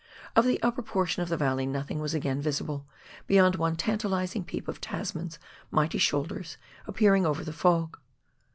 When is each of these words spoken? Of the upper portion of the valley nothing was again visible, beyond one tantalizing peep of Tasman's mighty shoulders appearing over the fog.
Of 0.35 0.45
the 0.45 0.59
upper 0.63 0.81
portion 0.81 1.21
of 1.21 1.29
the 1.29 1.37
valley 1.37 1.67
nothing 1.67 1.99
was 1.99 2.15
again 2.15 2.41
visible, 2.41 2.87
beyond 3.27 3.57
one 3.57 3.75
tantalizing 3.75 4.43
peep 4.43 4.67
of 4.67 4.81
Tasman's 4.81 5.37
mighty 5.69 5.99
shoulders 5.99 6.57
appearing 6.87 7.23
over 7.23 7.43
the 7.43 7.53
fog. 7.53 7.99